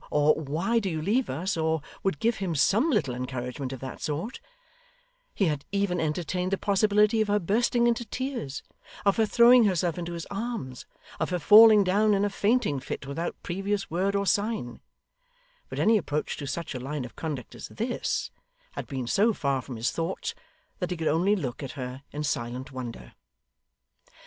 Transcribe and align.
or 0.09 0.33
'Why 0.33 0.79
do 0.79 0.89
you 0.89 0.99
leave 0.99 1.29
us?' 1.29 1.55
or 1.55 1.83
would 2.01 2.17
give 2.17 2.37
him 2.37 2.55
some 2.55 2.89
little 2.89 3.13
encouragement 3.13 3.71
of 3.71 3.81
that 3.81 4.01
sort; 4.01 4.39
he 5.35 5.45
had 5.45 5.63
even 5.71 5.99
entertained 5.99 6.49
the 6.51 6.57
possibility 6.57 7.21
of 7.21 7.27
her 7.27 7.37
bursting 7.37 7.85
into 7.85 8.03
tears, 8.03 8.63
of 9.05 9.17
her 9.17 9.27
throwing 9.27 9.65
herself 9.65 9.99
into 9.99 10.13
his 10.13 10.25
arms, 10.31 10.87
of 11.19 11.29
her 11.29 11.37
falling 11.37 11.83
down 11.83 12.15
in 12.15 12.25
a 12.25 12.31
fainting 12.31 12.79
fit 12.79 13.05
without 13.05 13.35
previous 13.43 13.91
word 13.91 14.15
or 14.15 14.25
sign; 14.25 14.79
but 15.69 15.77
any 15.77 15.99
approach 15.99 16.35
to 16.37 16.47
such 16.47 16.73
a 16.73 16.79
line 16.79 17.05
of 17.05 17.15
conduct 17.15 17.53
as 17.53 17.67
this, 17.67 18.31
had 18.71 18.87
been 18.87 19.05
so 19.05 19.33
far 19.35 19.61
from 19.61 19.75
his 19.75 19.91
thoughts 19.91 20.33
that 20.79 20.89
he 20.89 20.97
could 20.97 21.07
only 21.07 21.35
look 21.35 21.61
at 21.61 21.73
her 21.73 22.01
in 22.11 22.23
silent 22.23 22.71
wonder. 22.71 23.13